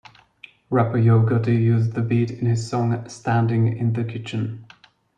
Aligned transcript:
Rapper 0.71 0.97
Yo 0.97 1.21
Gotti 1.21 1.55
used 1.61 1.93
the 1.93 2.01
beat 2.01 2.31
in 2.31 2.47
his 2.47 2.67
song 2.67 3.07
"Standing 3.07 3.77
in 3.77 3.93
the 3.93 4.03
Kitchen". 4.03 4.65